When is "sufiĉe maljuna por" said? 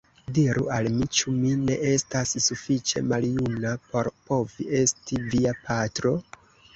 2.45-4.09